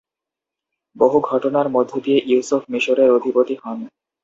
[0.95, 3.79] বহু ঘটনার মধ্য দিয়ে ইউসুফ মিশরের অধিপতি হন।